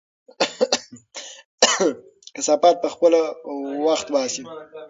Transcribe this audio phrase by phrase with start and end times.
[2.35, 3.11] کثافات په خپل
[3.85, 4.41] وخت وباسئ.